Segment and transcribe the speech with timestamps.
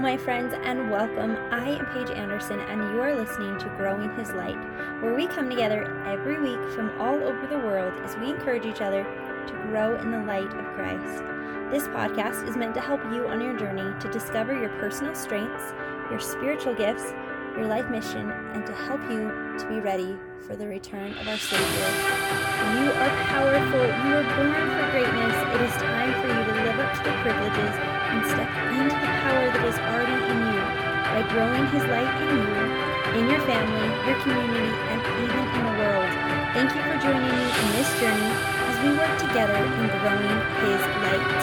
[0.00, 1.36] my friends, and welcome.
[1.50, 4.56] I am Paige Anderson, and you are listening to Growing His Light,
[5.02, 8.80] where we come together every week from all over the world as we encourage each
[8.80, 11.22] other to grow in the light of Christ.
[11.70, 15.74] This podcast is meant to help you on your journey to discover your personal strengths,
[16.10, 17.12] your spiritual gifts,
[17.54, 21.36] your life mission, and to help you to be ready for the return of our
[21.36, 21.90] Savior.
[22.80, 23.84] You are powerful.
[23.84, 25.36] You are born for greatness.
[25.54, 27.89] It is time for you to live up to the privileges
[31.30, 36.10] growing His light in you, in your family, your community, and even in the world.
[36.54, 38.32] Thank you for joining me in this journey
[38.66, 41.42] as we work together in growing His light.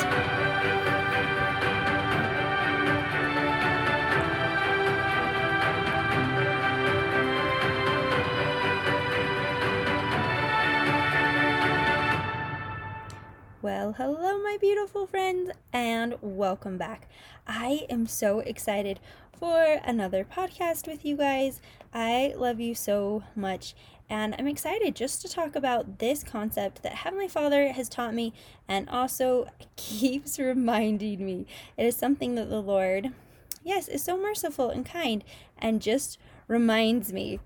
[13.61, 17.09] Well, hello, my beautiful friends, and welcome back.
[17.47, 18.99] I am so excited
[19.39, 21.61] for another podcast with you guys.
[21.93, 23.73] I love you so much,
[24.09, 28.33] and I'm excited just to talk about this concept that Heavenly Father has taught me
[28.67, 31.45] and also keeps reminding me.
[31.77, 33.13] It is something that the Lord,
[33.63, 35.23] yes, is so merciful and kind
[35.57, 37.39] and just reminds me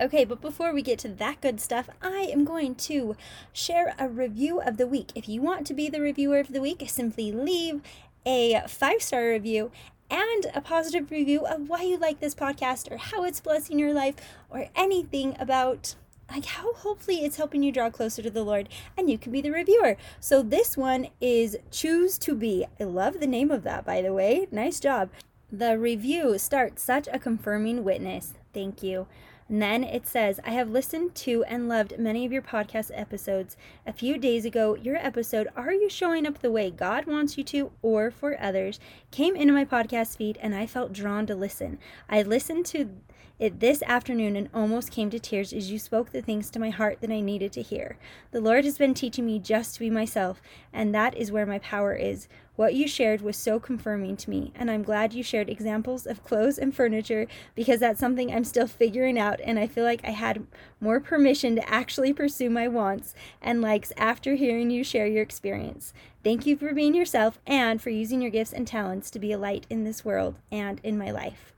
[0.00, 3.16] Okay, but before we get to that good stuff, I am going to
[3.52, 5.10] share a review of the week.
[5.16, 7.80] If you want to be the reviewer of the week, simply leave
[8.26, 9.70] a five star review
[10.10, 13.92] and a positive review of why you like this podcast or how it's blessing your
[13.92, 14.14] life
[14.48, 15.94] or anything about
[16.30, 19.40] like how hopefully it's helping you draw closer to the Lord and you can be
[19.40, 19.96] the reviewer.
[20.20, 22.66] So this one is Choose to Be.
[22.78, 24.46] I love the name of that by the way.
[24.50, 25.10] Nice job.
[25.50, 28.34] The review starts such a confirming witness.
[28.52, 29.06] Thank you.
[29.48, 33.56] And then it says, I have listened to and loved many of your podcast episodes.
[33.86, 37.44] A few days ago, your episode, Are You Showing Up the Way God Wants You
[37.44, 38.78] to or for Others,
[39.10, 41.78] came into my podcast feed and I felt drawn to listen.
[42.10, 42.90] I listened to
[43.38, 46.70] it this afternoon and almost came to tears as you spoke the things to my
[46.70, 47.96] heart that I needed to hear.
[48.32, 50.42] The Lord has been teaching me just to be myself,
[50.72, 52.28] and that is where my power is.
[52.58, 56.24] What you shared was so confirming to me, and I'm glad you shared examples of
[56.24, 60.10] clothes and furniture because that's something I'm still figuring out, and I feel like I
[60.10, 60.44] had
[60.80, 65.92] more permission to actually pursue my wants and likes after hearing you share your experience.
[66.24, 69.38] Thank you for being yourself and for using your gifts and talents to be a
[69.38, 71.52] light in this world and in my life.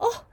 [0.00, 0.24] Oh,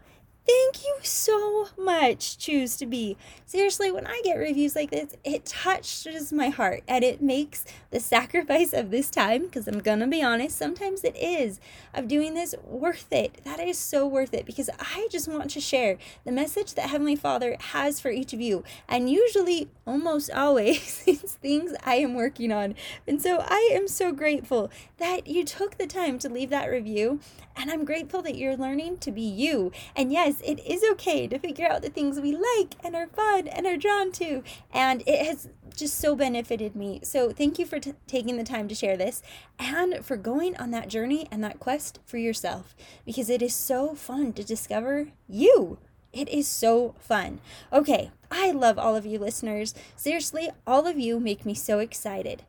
[0.45, 3.15] Thank you so much, Choose to Be.
[3.45, 8.01] Seriously, when I get reviews like this, it touches my heart and it makes the
[8.01, 11.61] sacrifice of this time, because I'm gonna be honest, sometimes it is,
[11.93, 13.41] of doing this worth it.
[13.45, 17.15] That is so worth it because I just want to share the message that Heavenly
[17.15, 18.65] Father has for each of you.
[18.89, 22.75] And usually, almost always, it's things I am working on.
[23.07, 27.21] And so I am so grateful that you took the time to leave that review.
[27.55, 29.71] And I'm grateful that you're learning to be you.
[29.95, 33.07] And yes, yes, it is okay to figure out the things we like and are
[33.07, 34.43] fun and are drawn to.
[34.71, 36.99] And it has just so benefited me.
[37.03, 39.21] So thank you for t- taking the time to share this
[39.59, 43.95] and for going on that journey and that quest for yourself because it is so
[43.95, 45.79] fun to discover you.
[46.11, 47.39] It is so fun.
[47.71, 49.73] Okay, I love all of you listeners.
[49.95, 52.43] Seriously, all of you make me so excited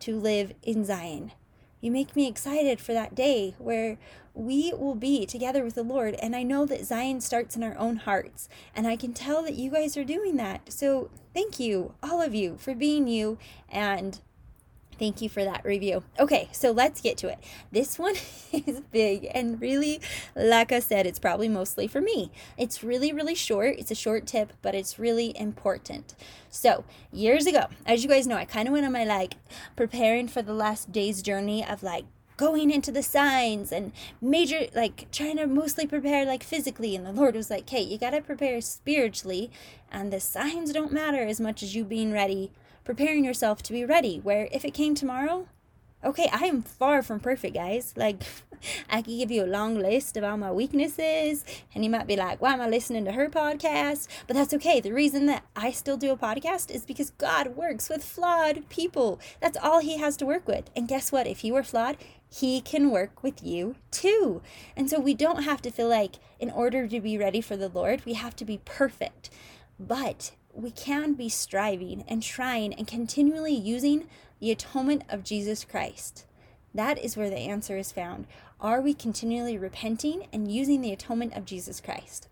[0.00, 1.32] to live in Zion.
[1.82, 3.98] You make me excited for that day where
[4.34, 6.14] we will be together with the Lord.
[6.14, 8.48] And I know that Zion starts in our own hearts.
[8.74, 10.72] And I can tell that you guys are doing that.
[10.72, 13.36] So thank you, all of you, for being you.
[13.68, 14.20] And
[15.02, 16.04] Thank you for that review.
[16.16, 17.40] Okay, so let's get to it.
[17.72, 18.14] This one
[18.52, 20.00] is big and really,
[20.36, 22.30] like I said, it's probably mostly for me.
[22.56, 23.74] It's really, really short.
[23.80, 26.14] It's a short tip, but it's really important.
[26.50, 29.34] So, years ago, as you guys know, I kind of went on my like
[29.74, 32.04] preparing for the last day's journey of like
[32.36, 33.90] going into the signs and
[34.20, 37.98] major like trying to mostly prepare like physically and the lord was like hey you
[37.98, 39.50] got to prepare spiritually
[39.92, 42.50] and the signs don't matter as much as you being ready
[42.84, 44.18] preparing yourself to be ready.
[44.20, 45.46] Where if it came tomorrow,
[46.04, 47.94] okay, I am far from perfect, guys.
[47.96, 48.22] Like,
[48.90, 51.44] I could give you a long list of all my weaknesses,
[51.74, 54.08] and you might be like, why am I listening to her podcast?
[54.26, 54.80] But that's okay.
[54.80, 59.20] The reason that I still do a podcast is because God works with flawed people.
[59.40, 60.70] That's all He has to work with.
[60.76, 61.26] And guess what?
[61.26, 61.96] If you are flawed,
[62.30, 64.42] He can work with you too.
[64.76, 67.68] And so we don't have to feel like, in order to be ready for the
[67.68, 69.30] Lord, we have to be perfect.
[69.78, 74.06] But we can be striving and trying and continually using
[74.40, 76.26] the atonement of Jesus Christ.
[76.74, 78.26] That is where the answer is found.
[78.60, 82.28] Are we continually repenting and using the atonement of Jesus Christ?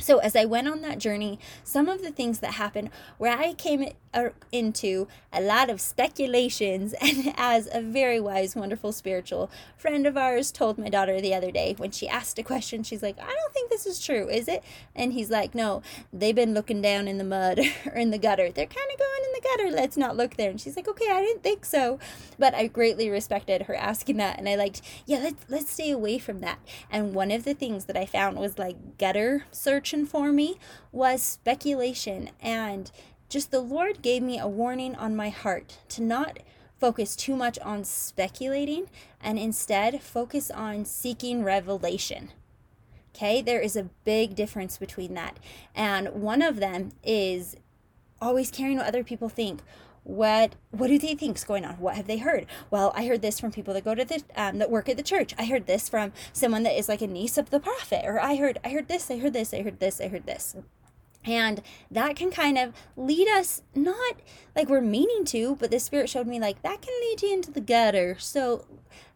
[0.00, 3.52] So, as I went on that journey, some of the things that happened where I
[3.52, 10.06] came uh, into a lot of speculations, and as a very wise, wonderful spiritual friend
[10.06, 13.18] of ours told my daughter the other day when she asked a question, she's like,
[13.18, 14.62] I don't think this is true, is it?
[14.94, 18.50] And he's like, No, they've been looking down in the mud or in the gutter.
[18.50, 19.76] They're kind of going in the gutter.
[19.76, 20.50] Let's not look there.
[20.50, 21.98] And she's like, Okay, I didn't think so.
[22.38, 24.38] But I greatly respected her asking that.
[24.38, 26.60] And I liked, Yeah, let's, let's stay away from that.
[26.90, 30.58] And one of the things that I found was like gutter search for me
[30.92, 32.30] was speculation.
[32.40, 32.90] And
[33.28, 36.40] just the Lord gave me a warning on my heart to not
[36.78, 38.88] focus too much on speculating
[39.20, 42.30] and instead focus on seeking revelation.
[43.14, 45.38] Okay, there is a big difference between that.
[45.74, 47.56] And one of them is
[48.20, 49.60] always caring what other people think
[50.04, 51.74] what what do they think's going on?
[51.74, 52.46] What have they heard?
[52.70, 55.02] Well i heard this from people that go to the um, that work at the
[55.02, 55.34] church.
[55.38, 58.36] I heard this from someone that is like a niece of the prophet or i
[58.36, 60.56] heard i heard this i heard this i heard this i heard this.
[61.24, 64.16] And that can kind of lead us not
[64.56, 67.50] like we're meaning to but the spirit showed me like that can lead you into
[67.50, 68.16] the gutter.
[68.18, 68.66] So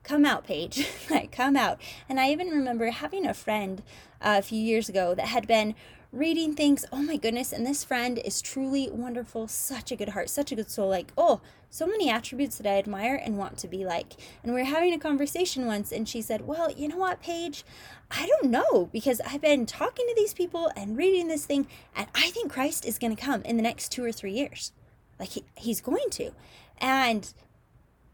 [0.03, 0.87] come out Paige.
[1.11, 1.81] Like come out.
[2.09, 3.83] And i even remember having a friend
[4.21, 5.75] uh, a few years ago that had been
[6.13, 6.85] reading things.
[6.93, 7.53] Oh my goodness.
[7.53, 10.91] And this friend is truly wonderful, such a good heart, such a good soul.
[10.91, 14.13] Like, oh, so many attributes that I admire and want to be like.
[14.43, 17.65] And we are having a conversation once, and she said, Well, you know what, Paige?
[18.11, 21.67] I don't know because I've been talking to these people and reading this thing,
[21.97, 24.73] and I think Christ is going to come in the next two or three years.
[25.19, 26.33] Like, he, he's going to.
[26.77, 27.33] And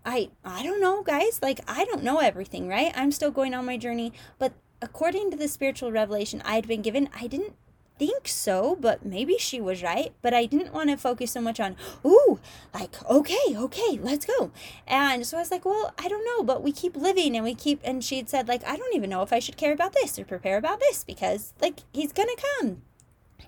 [0.05, 1.41] I I don't know, guys.
[1.43, 2.93] Like I don't know everything, right?
[2.95, 6.83] I'm still going on my journey, but according to the spiritual revelation I had been
[6.83, 7.55] given, I didn't
[7.99, 10.13] think so, but maybe she was right.
[10.23, 12.39] But I didn't want to focus so much on, ooh,
[12.73, 14.51] like, okay, okay, let's go.
[14.87, 17.55] And so I was like, well, I don't know, but we keep living and we
[17.55, 19.93] keep, and she had said, like, I don't even know if I should care about
[19.93, 22.83] this or prepare about this because, like, he's going to come.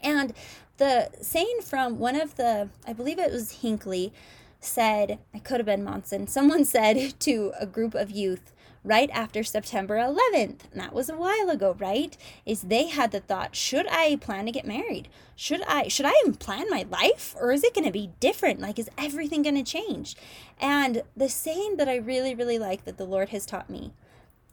[0.02, 0.32] And
[0.78, 4.12] the saying from one of the, I believe it was Hinckley,
[4.60, 8.52] said, I could have been Monson, someone said to a group of youth,
[8.82, 10.60] right after September 11th.
[10.72, 12.16] And that was a while ago, right?
[12.46, 15.08] Is they had the thought, should I plan to get married?
[15.36, 18.60] Should I should I even plan my life or is it going to be different?
[18.60, 20.16] Like is everything going to change?
[20.58, 23.92] And the saying that I really really like that the Lord has taught me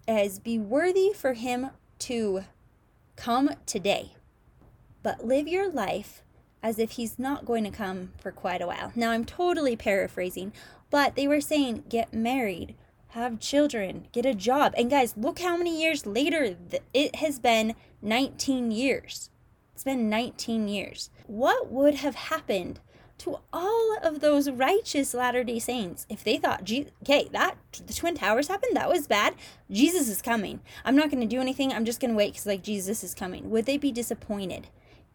[0.07, 2.45] is be worthy for him to
[3.15, 4.13] come today.
[5.03, 6.23] But live your life
[6.63, 8.91] as if he's not going to come for quite a while.
[8.95, 10.53] Now I'm totally paraphrasing,
[10.89, 12.75] but they were saying get married
[13.09, 14.73] have children, get a job.
[14.77, 16.57] And guys, look how many years later
[16.93, 19.29] it has been 19 years.
[19.73, 21.09] It's been 19 years.
[21.27, 22.79] What would have happened
[23.19, 27.55] to all of those righteous Latter day Saints if they thought, okay, that
[27.85, 29.35] the Twin Towers happened, that was bad.
[29.71, 30.61] Jesus is coming.
[30.85, 31.73] I'm not going to do anything.
[31.73, 33.49] I'm just going to wait because, like, Jesus is coming.
[33.49, 34.67] Would they be disappointed?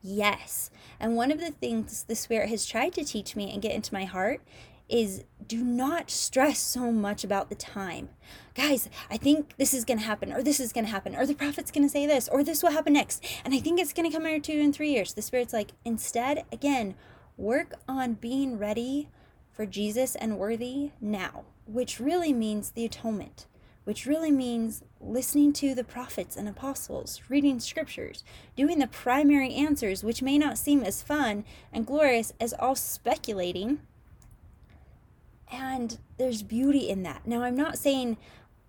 [0.02, 0.70] Yes.
[0.98, 3.94] And one of the things the Spirit has tried to teach me and get into
[3.94, 4.40] my heart
[4.88, 8.08] is do not stress so much about the time.
[8.54, 11.26] Guys, I think this is going to happen, or this is going to happen, or
[11.26, 13.24] the prophet's going to say this, or this will happen next.
[13.44, 15.14] And I think it's going to come out in two and three years.
[15.14, 16.94] The Spirit's like, instead, again,
[17.36, 19.08] work on being ready
[19.50, 23.46] for Jesus and worthy now, which really means the atonement,
[23.84, 28.24] which really means listening to the prophets and apostles, reading scriptures,
[28.56, 33.80] doing the primary answers, which may not seem as fun and glorious as all speculating
[35.52, 37.26] and there's beauty in that.
[37.26, 38.16] Now, I'm not saying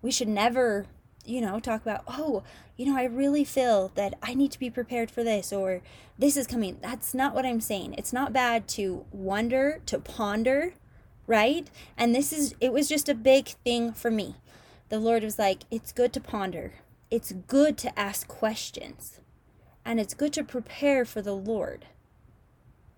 [0.02, 0.86] we should never,
[1.24, 2.42] you know, talk about, oh,
[2.76, 5.80] you know, I really feel that I need to be prepared for this or
[6.18, 6.78] this is coming.
[6.82, 7.94] That's not what I'm saying.
[7.96, 10.74] It's not bad to wonder, to ponder,
[11.26, 11.70] right?
[11.96, 14.36] And this is, it was just a big thing for me.
[14.90, 16.74] The Lord was like, it's good to ponder,
[17.10, 19.20] it's good to ask questions,
[19.84, 21.86] and it's good to prepare for the Lord.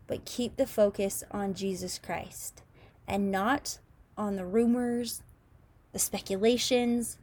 [0.09, 2.63] But keep the focus on Jesus Christ
[3.07, 3.79] and not
[4.17, 5.23] on the rumors,
[5.93, 7.19] the speculations,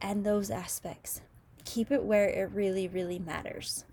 [0.00, 1.20] and those aspects.
[1.64, 3.84] Keep it where it really, really matters.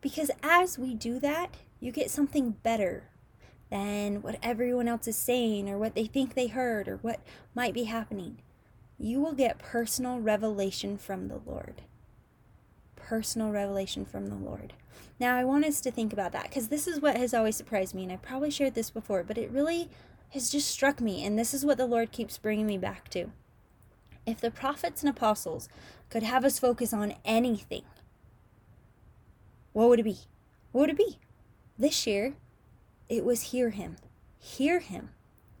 [0.00, 3.04] Because as we do that, you get something better
[3.70, 7.20] than what everyone else is saying or what they think they heard or what
[7.54, 8.38] might be happening.
[8.98, 11.82] You will get personal revelation from the Lord.
[13.10, 14.72] Personal revelation from the Lord.
[15.18, 17.92] Now, I want us to think about that because this is what has always surprised
[17.92, 19.88] me, and I probably shared this before, but it really
[20.28, 23.32] has just struck me, and this is what the Lord keeps bringing me back to.
[24.26, 25.68] If the prophets and apostles
[26.08, 27.82] could have us focus on anything,
[29.72, 30.18] what would it be?
[30.70, 31.18] What would it be?
[31.76, 32.34] This year,
[33.08, 33.96] it was hear him.
[34.38, 35.10] Hear him.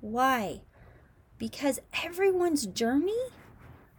[0.00, 0.60] Why?
[1.36, 3.26] Because everyone's journey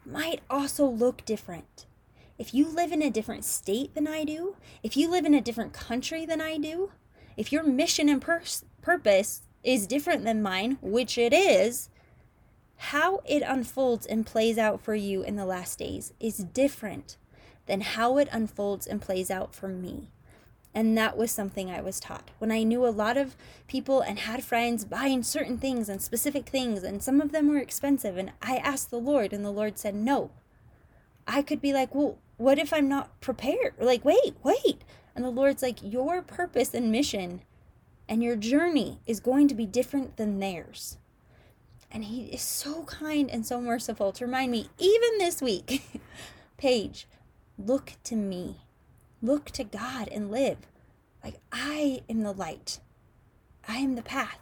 [0.06, 1.86] might also look different.
[2.42, 5.42] If you live in a different state than I do, if you live in a
[5.42, 6.92] different country than I do,
[7.38, 8.42] if your mission and pur-
[8.82, 11.90] purpose is different than mine, which it is,
[12.78, 17.16] how it unfolds and plays out for you in the last days is different
[17.68, 20.10] than how it unfolds and plays out for me.
[20.74, 22.32] And that was something I was taught.
[22.40, 23.36] When I knew a lot of
[23.68, 27.60] people and had friends buying certain things and specific things, and some of them were
[27.60, 30.32] expensive, and I asked the Lord, and the Lord said, No.
[31.28, 33.76] I could be like, Well, what if I'm not prepared?
[33.80, 34.84] Like, wait, wait.
[35.16, 37.42] And the Lord's like, Your purpose and mission
[38.08, 40.98] and your journey is going to be different than theirs.
[41.92, 45.84] And He is so kind and so merciful to remind me, even this week,
[46.58, 47.08] Paige,
[47.58, 48.62] look to me
[49.24, 50.58] Look to God and live.
[51.24, 52.80] Like, I am the light,
[53.68, 54.40] I am the path.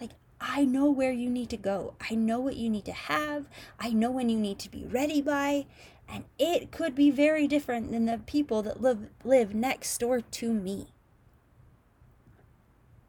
[0.00, 1.94] Like, I know where you need to go.
[2.08, 3.48] I know what you need to have.
[3.80, 5.66] I know when you need to be ready by.
[6.08, 10.52] And it could be very different than the people that live, live next door to
[10.52, 10.88] me.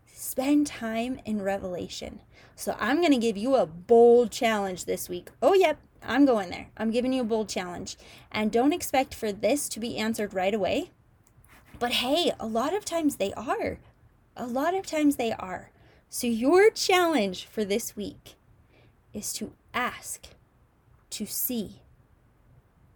[0.07, 2.19] Spend time in revelation.
[2.55, 5.29] So, I'm going to give you a bold challenge this week.
[5.43, 6.69] Oh, yep, I'm going there.
[6.75, 7.97] I'm giving you a bold challenge.
[8.31, 10.91] And don't expect for this to be answered right away.
[11.79, 13.79] But hey, a lot of times they are.
[14.35, 15.71] A lot of times they are.
[16.09, 18.35] So, your challenge for this week
[19.13, 20.27] is to ask,
[21.11, 21.81] to see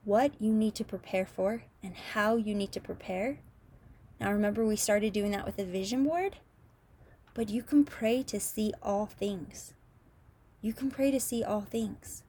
[0.04, 3.40] what you need to prepare for and how you need to prepare.
[4.20, 6.38] Now, remember, we started doing that with a vision board,
[7.34, 9.74] but you can pray to see all things.
[10.62, 12.24] You can pray to see all things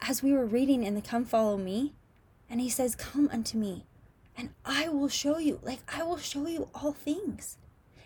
[0.00, 1.94] as we were reading in the Come Follow Me,
[2.48, 3.86] and he says, Come unto me,
[4.36, 7.58] and I will show you, like, I will show you all things.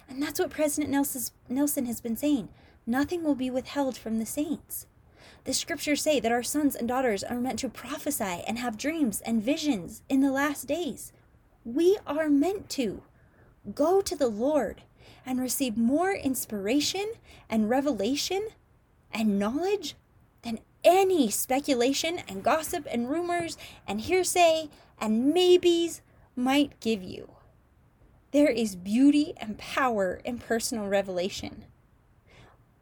[0.08, 0.90] And that's what President
[1.48, 2.48] Nelson has been saying.
[2.86, 4.86] Nothing will be withheld from the saints.
[5.44, 9.20] The scriptures say that our sons and daughters are meant to prophesy and have dreams
[9.22, 11.12] and visions in the last days.
[11.64, 13.02] We are meant to
[13.74, 14.82] go to the Lord
[15.24, 17.12] and receive more inspiration
[17.48, 18.48] and revelation
[19.12, 19.94] and knowledge
[20.42, 23.56] than any speculation and gossip and rumors
[23.86, 24.68] and hearsay
[24.98, 26.00] and maybes
[26.36, 27.30] might give you.
[28.32, 31.64] There is beauty and power in personal revelation.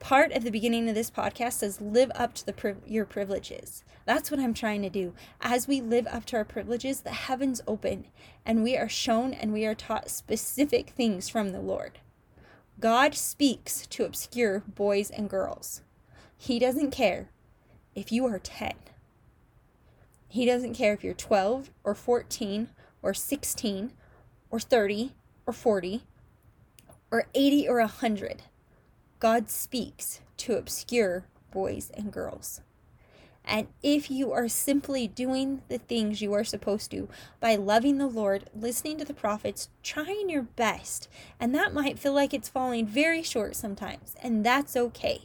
[0.00, 3.82] Part of the beginning of this podcast says live up to the your privileges.
[4.04, 5.12] That's what I'm trying to do.
[5.40, 8.06] As we live up to our privileges, the heavens open
[8.46, 11.98] and we are shown and we are taught specific things from the Lord.
[12.80, 15.82] God speaks to obscure boys and girls.
[16.36, 17.28] He doesn't care
[17.96, 18.74] if you are 10.
[20.28, 22.68] He doesn't care if you're 12 or 14
[23.02, 23.92] or 16
[24.50, 25.14] or 30
[25.44, 26.04] or 40
[27.10, 28.42] or 80 or 100.
[29.18, 32.60] God speaks to obscure boys and girls.
[33.44, 37.08] And if you are simply doing the things you are supposed to
[37.40, 41.08] by loving the Lord, listening to the prophets, trying your best,
[41.40, 45.22] and that might feel like it's falling very short sometimes, and that's okay.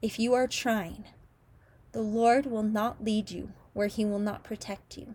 [0.00, 1.04] If you are trying,
[1.92, 5.14] the Lord will not lead you where He will not protect you.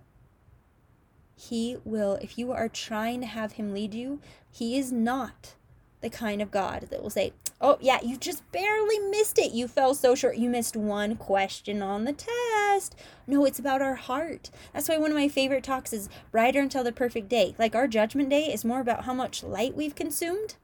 [1.35, 4.21] He will, if you are trying to have Him lead you,
[4.51, 5.55] He is not
[6.03, 9.53] the kind of God that will say, Oh, yeah, you just barely missed it.
[9.53, 10.37] You fell so short.
[10.37, 12.95] You missed one question on the test.
[13.25, 14.51] No, it's about our heart.
[14.73, 17.55] That's why one of my favorite talks is Brighter Until the Perfect Day.
[17.57, 20.55] Like our judgment day is more about how much light we've consumed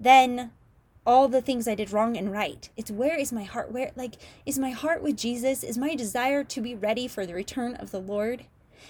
[0.00, 0.50] than
[1.06, 2.68] all the things I did wrong and right.
[2.76, 3.70] It's where is my heart?
[3.70, 4.14] Where, like,
[4.46, 5.62] is my heart with Jesus?
[5.62, 8.46] Is my desire to be ready for the return of the Lord?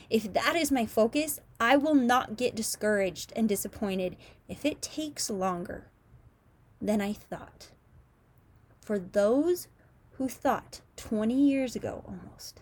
[0.09, 4.17] If that is my focus, I will not get discouraged and disappointed
[4.53, 5.89] if it takes longer
[6.81, 7.69] than I thought.
[8.81, 9.69] For those
[10.13, 12.61] who thought 20 years ago almost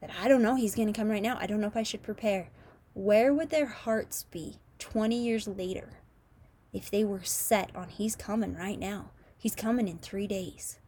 [0.00, 1.82] that I don't know, he's going to come right now, I don't know if I
[1.82, 2.50] should prepare,
[2.94, 5.90] where would their hearts be 20 years later?
[6.76, 10.78] if they were set on He's coming right now, He's coming in three days,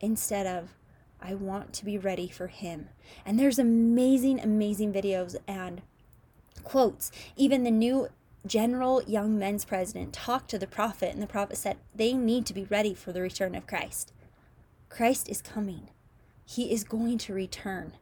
[0.00, 0.74] instead of
[1.20, 2.88] I want to be ready for Him.
[3.24, 5.82] And there's amazing, amazing videos and
[6.64, 7.12] quotes.
[7.36, 8.08] Even the new
[8.46, 12.54] general young men's president talked to the prophet, and the prophet said they need to
[12.54, 14.12] be ready for the return of Christ.
[14.88, 15.88] Christ is coming,
[16.44, 17.94] He is going to return.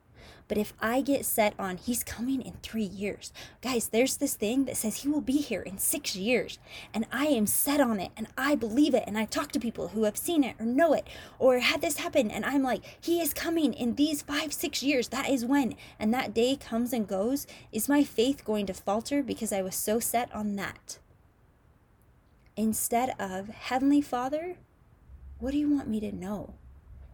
[0.50, 4.64] But if I get set on he's coming in three years, guys, there's this thing
[4.64, 6.58] that says he will be here in six years.
[6.92, 9.04] And I am set on it and I believe it.
[9.06, 11.06] And I talk to people who have seen it or know it
[11.38, 12.32] or had this happen.
[12.32, 15.06] And I'm like, he is coming in these five, six years.
[15.06, 15.76] That is when.
[16.00, 17.46] And that day comes and goes.
[17.70, 20.98] Is my faith going to falter because I was so set on that?
[22.56, 24.56] Instead of, Heavenly Father,
[25.38, 26.54] what do you want me to know?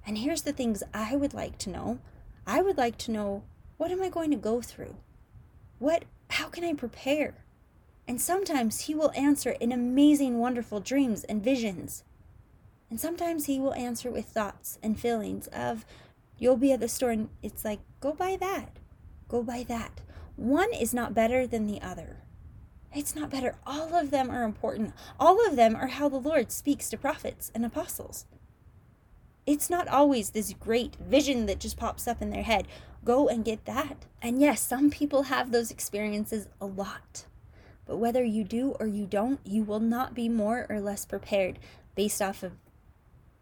[0.06, 1.98] And here's the things I would like to know
[2.46, 3.42] I would like to know
[3.76, 4.96] What am I going to go through?
[5.78, 7.34] What how can I prepare?
[8.08, 12.04] And sometimes he will answer in amazing wonderful dreams and visions.
[12.88, 15.84] And sometimes he will answer with thoughts and feelings of
[16.38, 18.78] you'll be at the store and it's like go buy that.
[19.28, 20.00] Go buy that.
[20.36, 22.18] One is not better than the other.
[22.94, 23.56] It's not better.
[23.66, 24.94] All of them are important.
[25.18, 28.24] All of them are how the Lord speaks to prophets and apostles.
[29.46, 32.66] It's not always this great vision that just pops up in their head.
[33.04, 34.04] Go and get that.
[34.20, 37.26] And yes, some people have those experiences a lot.
[37.86, 41.60] But whether you do or you don't, you will not be more or less prepared
[41.94, 42.52] based off of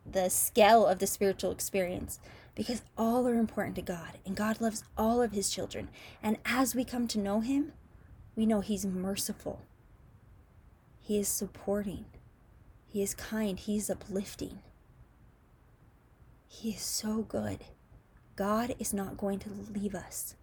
[0.05, 2.21] the scale of the spiritual experience
[2.55, 5.89] because all are important to God and God loves all of his children.
[6.23, 7.73] And as we come to know him,
[8.37, 9.63] we know he's merciful.
[11.01, 12.05] He is supporting.
[12.87, 13.59] He is kind.
[13.59, 14.59] He's uplifting.
[16.55, 17.65] He is so good.
[18.37, 20.37] God is not going to leave us.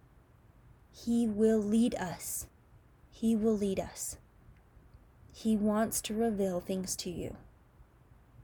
[0.92, 2.46] He will lead us.
[3.10, 4.18] He will lead us.
[5.32, 7.36] He wants to reveal things to you.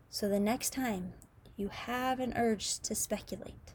[0.09, 1.13] So the next time
[1.57, 3.75] you have an urge to speculate,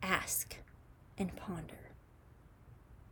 [0.00, 0.56] ask
[1.18, 1.90] and ponder.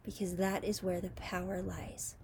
[0.05, 2.15] Because that is where the power lies.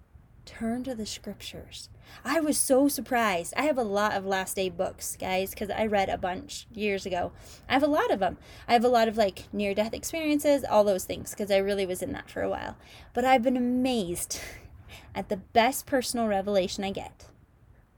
[0.45, 1.89] Turn to the scriptures.
[2.23, 3.53] I was so surprised.
[3.57, 7.05] I have a lot of last day books, guys, because I read a bunch years
[7.05, 7.31] ago.
[7.67, 8.37] I have a lot of them.
[8.67, 11.87] I have a lot of like near death experiences, all those things, because I really
[11.87, 12.77] was in that for a while.
[13.13, 14.39] But I've been amazed
[15.15, 17.25] at the best personal revelation I get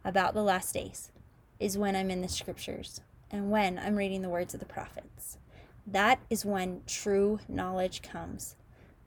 [0.05, 1.11] about the last days
[1.59, 5.37] is when I'm in the scriptures and when I'm reading the words of the prophets.
[5.85, 8.55] That is when true knowledge comes.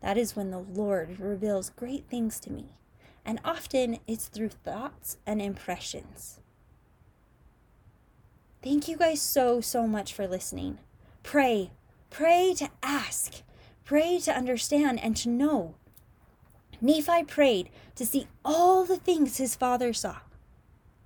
[0.02, 2.75] That is when the Lord reveals great things to me
[3.24, 6.40] and often it's through thoughts and impressions.
[8.62, 10.78] Thank you guys so, so much for listening.
[11.22, 11.70] Pray,
[12.10, 13.42] pray to ask,
[13.84, 15.74] pray to understand and to know.
[16.80, 20.16] Nephi prayed to see all the things his father saw.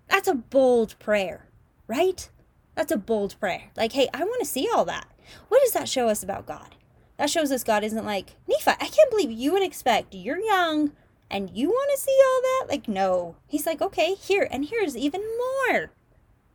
[0.09, 1.47] That's a bold prayer,
[1.86, 2.28] right?
[2.75, 3.71] That's a bold prayer.
[3.76, 5.08] Like, hey, I want to see all that.
[5.49, 6.75] What does that show us about God?
[7.17, 10.93] That shows us God isn't like, Nephi, I can't believe you would expect you're young,
[11.34, 12.66] and you want to see all that?
[12.68, 13.34] Like, no.
[13.49, 15.90] He's like, okay, here, and here's even more.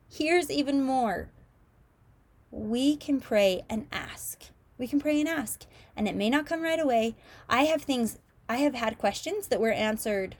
[0.09, 1.29] Here's even more.
[2.49, 4.45] We can pray and ask.
[4.77, 5.65] We can pray and ask.
[5.97, 7.17] And it may not come right away.
[7.49, 10.37] I have things, I have had questions that were answered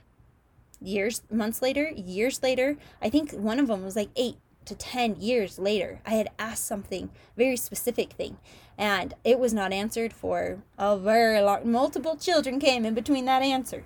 [0.80, 2.78] years, months later, years later.
[3.02, 6.00] I think one of them was like eight to 10 years later.
[6.06, 8.38] I had asked something, very specific thing,
[8.78, 13.42] and it was not answered for a very long, multiple children came in between that
[13.42, 13.84] answer.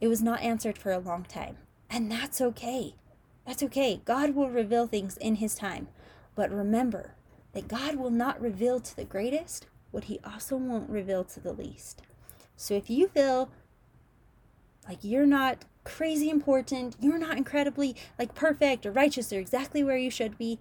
[0.00, 1.56] It was not answered for a long time.
[1.88, 2.94] And that's okay.
[3.46, 4.00] That's okay.
[4.04, 5.88] God will reveal things in His time.
[6.34, 7.14] But remember
[7.52, 11.52] that God will not reveal to the greatest what He also won't reveal to the
[11.52, 12.02] least.
[12.56, 13.50] So if you feel
[14.88, 19.96] like you're not crazy important, you're not incredibly like perfect or righteous or exactly where
[19.96, 20.58] you should be,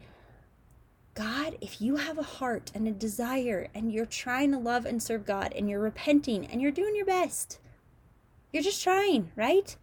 [1.15, 5.01] God, if you have a heart and a desire and you're trying to love and
[5.01, 7.59] serve God and you're repenting and you're doing your best,
[8.55, 9.75] you're just trying, right?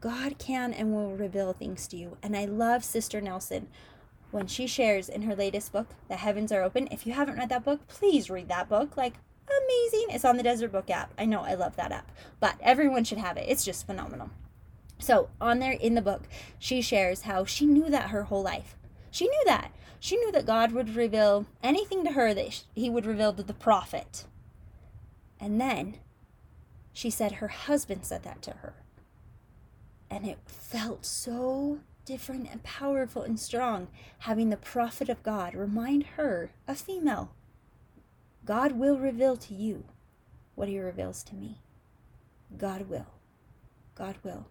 [0.00, 2.16] God can and will reveal things to you.
[2.20, 3.68] And I love Sister Nelson
[4.32, 6.88] when she shares in her latest book, The Heavens Are Open.
[6.90, 8.96] If you haven't read that book, please read that book.
[8.96, 9.14] Like,
[9.46, 10.06] amazing.
[10.10, 11.14] It's on the Deseret Book app.
[11.16, 12.10] I know, I love that app.
[12.40, 13.46] But everyone should have it.
[13.48, 14.30] It's just phenomenal.
[14.98, 16.22] So, on there in the book,
[16.58, 18.76] she shares how she knew that her whole life.
[19.12, 19.70] She knew that.
[20.00, 23.54] She knew that God would reveal anything to her that he would reveal to the
[23.54, 24.24] prophet.
[25.38, 25.98] And then
[26.92, 28.74] she said her husband said that to her.
[30.10, 33.88] And it felt so different and powerful and strong
[34.20, 37.30] having the prophet of God remind her, a female,
[38.44, 39.84] God will reveal to you
[40.54, 41.60] what he reveals to me.
[42.56, 43.06] God will.
[43.94, 44.46] God will.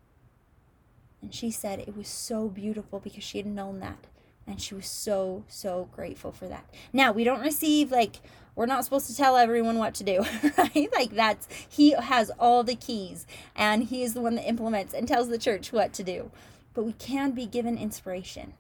[1.22, 4.08] And she said it was so beautiful because she had known that.
[4.50, 6.66] And she was so, so grateful for that.
[6.92, 8.20] Now, we don't receive like
[8.56, 10.26] we're not supposed to tell everyone what to do,
[10.58, 10.90] right?
[10.92, 15.08] Like that's he has all the keys and he is the one that implements and
[15.08, 16.32] tells the church what to do.
[16.74, 18.56] But we can be given inspiration.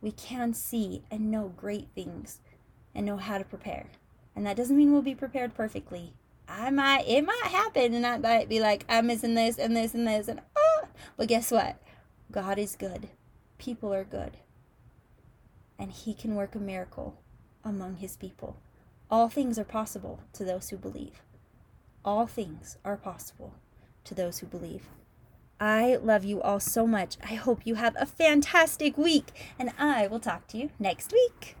[0.00, 2.40] We can see and know great things
[2.94, 3.86] and know how to prepare.
[4.36, 6.12] And that doesn't mean we'll be prepared perfectly.
[6.46, 9.94] I might it might happen and I might be like, I'm missing this and this
[9.94, 10.82] and this and oh
[11.16, 11.82] but guess what?
[12.30, 13.08] God is good.
[13.58, 14.36] People are good.
[15.78, 17.18] And he can work a miracle
[17.64, 18.56] among his people.
[19.10, 21.22] All things are possible to those who believe.
[22.04, 23.54] All things are possible
[24.04, 24.88] to those who believe.
[25.58, 27.16] I love you all so much.
[27.22, 31.56] I hope you have a fantastic week, and I will talk to you next week.